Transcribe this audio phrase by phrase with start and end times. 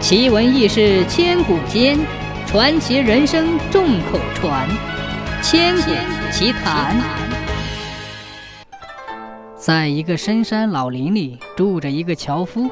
[0.00, 1.98] 奇闻异事千古间，
[2.46, 4.66] 传奇人生众口传。
[5.42, 5.90] 千古
[6.32, 6.96] 奇谈。
[9.54, 12.70] 在一个深山老林里，住着一个樵夫。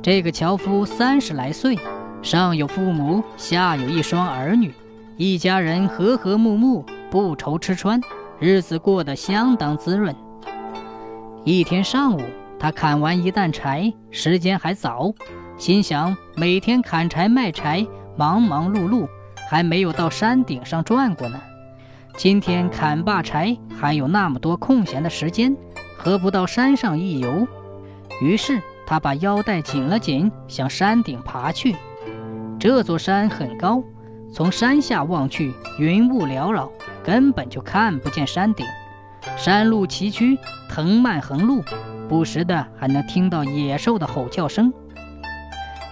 [0.00, 1.76] 这个樵夫三十来岁，
[2.22, 4.72] 上有父母，下有一双儿女，
[5.16, 8.00] 一家人和和睦睦，不愁吃穿，
[8.38, 10.14] 日子过得相当滋润。
[11.44, 12.22] 一天上午，
[12.56, 15.12] 他砍完一担柴，时间还早。
[15.58, 17.84] 心想每天砍柴卖柴，
[18.16, 19.08] 忙忙碌碌，
[19.50, 21.40] 还没有到山顶上转过呢。
[22.16, 25.56] 今天砍罢柴，还有那么多空闲的时间，
[25.96, 27.44] 何不到山上一游？
[28.22, 31.74] 于是他把腰带紧了紧，向山顶爬去。
[32.60, 33.82] 这座山很高，
[34.32, 36.70] 从山下望去，云雾缭绕，
[37.02, 38.64] 根本就看不见山顶。
[39.36, 41.64] 山路崎岖，藤蔓横路，
[42.08, 44.72] 不时的还能听到野兽的吼叫声。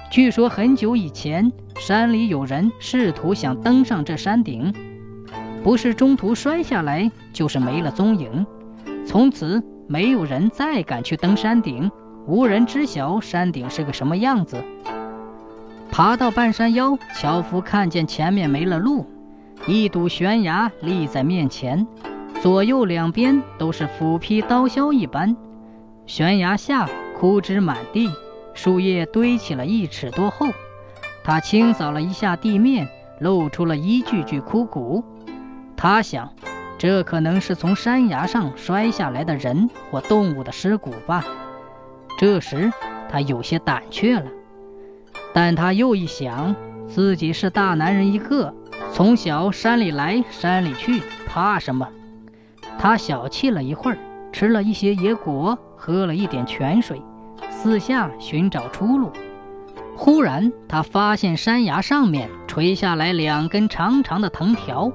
[0.09, 4.73] 据说很久以前，山里有人试图想登上这山顶，
[5.63, 8.47] 不是中途摔下来，就是没了踪影。
[9.05, 11.91] 从此，没有人再敢去登山顶，
[12.27, 14.57] 无人知晓山顶是个什么样子。
[15.91, 19.07] 爬到半山腰，樵夫看见前面没了路，
[19.67, 21.87] 一堵悬崖立在面前，
[22.41, 25.37] 左右两边都是斧劈刀削一般，
[26.07, 28.09] 悬崖下枯枝满地。
[28.57, 30.47] 树叶堆起了一尺多厚，
[31.23, 32.89] 他清扫了一下地面，
[33.21, 35.05] 露出了一具具枯骨。
[35.77, 36.33] 他想，
[36.79, 41.23] 这可能是从山崖上摔下来的人或动物的尸骨吧。
[42.19, 42.73] 这时，
[43.11, 44.25] 他有些胆怯了，
[45.35, 46.57] 但他又一想，
[46.89, 48.53] 自己是大男人一个，
[48.91, 51.87] 从小山里来山里去，怕什么？
[52.79, 53.99] 他小憩了一会儿，
[54.33, 57.03] 吃了一些野果，喝了一点泉水。
[57.59, 59.11] 四下寻找出路，
[59.97, 64.93] 忽然他发现山崖上面垂下来两根长长的藤条，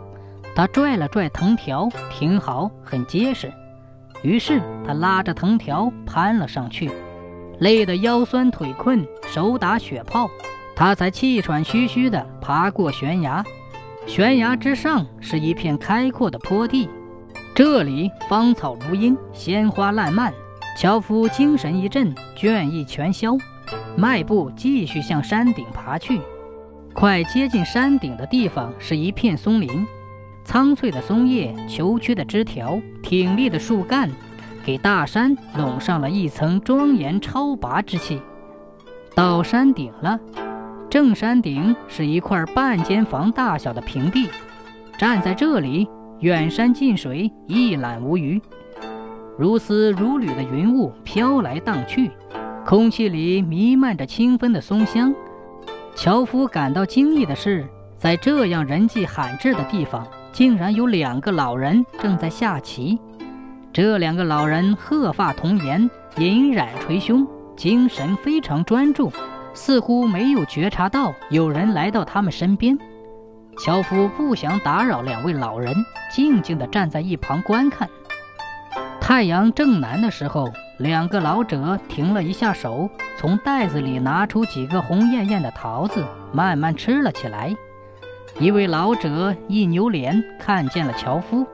[0.55, 3.51] 他拽了拽藤条，挺好，很结实。
[4.21, 6.91] 于是他拉着藤条攀了上去，
[7.59, 10.29] 累得腰酸腿困，手打血泡，
[10.75, 13.43] 他才气喘吁吁地爬过悬崖。
[14.05, 16.87] 悬崖之上是一片开阔的坡地，
[17.55, 20.31] 这里芳草如茵，鲜花烂漫。
[20.81, 23.37] 樵夫精神一振，倦意全消，
[23.95, 26.19] 迈步继续向山顶爬去。
[26.95, 29.85] 快接近山顶的地方是一片松林，
[30.43, 34.09] 苍翠的松叶、虬曲的枝条、挺立的树干，
[34.65, 38.19] 给大山笼上了一层庄严超拔之气。
[39.13, 40.19] 到山顶了，
[40.89, 44.27] 正山顶是一块半间房大小的平地，
[44.97, 45.87] 站在这里，
[46.21, 48.41] 远山近水，一览无余。
[49.37, 52.11] 如丝如缕的云雾飘来荡去，
[52.65, 55.13] 空气里弥漫着清芬的松香。
[55.95, 62.99] 樵夫感到惊异的是，在这样人迹罕至的地方，竟然有两个老人正在下棋。
[63.73, 67.25] 这两个老人鹤发童颜，银染垂胸，
[67.55, 69.11] 精神非常专注，
[69.53, 72.77] 似乎没有觉察到有人来到他们身边。
[73.57, 75.73] 樵夫不想打扰两位老人，
[76.11, 77.89] 静静地站在一旁观看。
[79.01, 80.47] 太阳正南的时候，
[80.77, 87.53] 两个老者停了一下手，从袋子里拿出几个红艳艳的桃子，慢慢吃了起来。
[88.39, 91.45] 一位老者一扭脸看见了樵夫，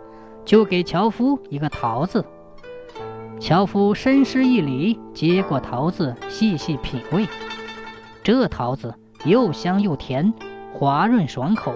[0.45, 2.23] 就给樵夫一个桃子。
[3.39, 7.25] 樵夫深施一礼，接过桃子，细细品味。
[8.21, 8.93] 这桃子
[9.23, 10.31] 又香又甜，
[10.73, 11.73] 滑润爽口，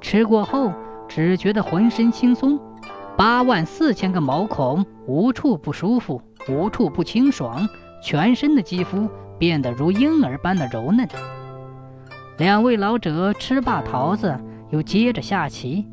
[0.00, 0.72] 吃过后
[1.08, 2.58] 只觉得浑身轻松。
[3.16, 7.68] 八万四千个毛孔，无处不舒服，无处不清爽，
[8.02, 9.08] 全身的肌肤
[9.38, 11.06] 变得如婴儿般的柔嫩。
[12.38, 14.36] 两位老者吃罢桃子，
[14.70, 15.86] 又接着下棋。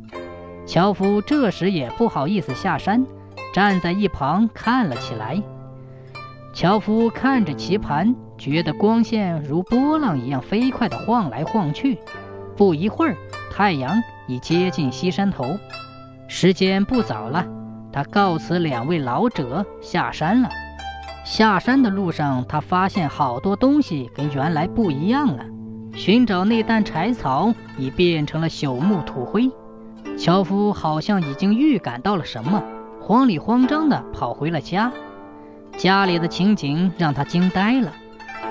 [0.65, 3.05] 樵夫这时也不好意思下山，
[3.53, 5.41] 站在一旁看了起来。
[6.53, 11.99] 樵夫看着棋盘，觉得光线如波浪一样飞快地晃来晃去。
[12.57, 13.15] 不一会儿，
[13.51, 15.45] 太阳已接近西山头。
[16.33, 17.45] 时间不早了，
[17.91, 20.49] 他告辞两位老者下山了。
[21.25, 25.43] 下山的路上，他发现好多东西跟原来不一样了。
[25.93, 29.51] 寻找那担柴草已变成了朽木土灰。
[30.17, 32.63] 樵夫好像已经预感到了什么，
[33.01, 34.89] 慌里慌张地跑回了家。
[35.75, 37.91] 家里的情景让他惊呆了。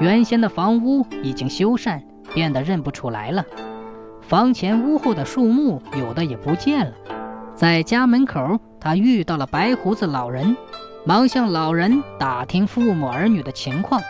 [0.01, 1.99] 原先的房屋已经修缮，
[2.35, 3.43] 变得认不出来了。
[4.21, 6.93] 房前屋后的树木有的也不见了。
[7.61, 10.57] 在家门口，他遇到了白胡子老人，
[11.05, 14.01] 忙向老人打听父母儿女的情况。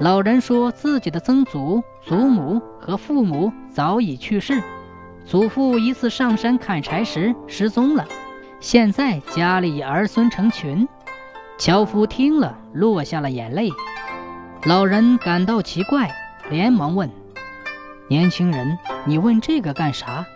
[0.00, 4.60] 老人说自己的曾祖、祖母和父母早已去世，
[5.24, 8.04] 祖父一次上山砍柴时失踪了，
[8.58, 10.88] 现在家里儿孙成群。
[11.56, 13.70] 樵夫听了，落下了眼泪。
[14.64, 16.10] 老人感到奇怪，
[16.50, 17.08] 连忙问
[18.10, 20.26] ：“年轻人，你问这个干啥？”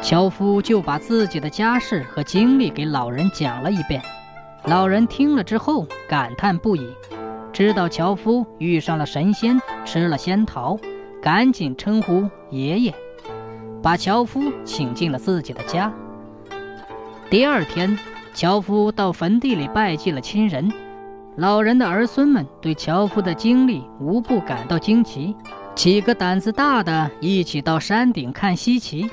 [0.00, 4.02] 樵夫就把自己的家事和经历给老人讲了一遍。
[4.64, 6.86] 老人听了之后感叹不已，
[7.52, 10.78] 知道樵夫遇上了神仙，吃了仙桃，
[11.22, 12.94] 赶紧称呼爷爷，
[13.82, 15.92] 把樵夫请进了自己的家。
[17.28, 17.98] 第二天。
[18.32, 20.72] 樵夫到坟地里拜祭了亲人，
[21.34, 25.34] 老人的儿孙们对樵夫的经历无不感到惊奇。
[25.74, 29.10] 几个胆子大的一起到山顶看稀奇，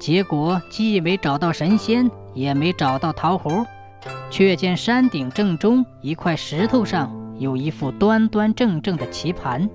[0.00, 3.66] 结果既没找到神仙，也没找到桃核，
[4.30, 9.68] 却见山顶正中一块石头上有一副端端正正的棋盘。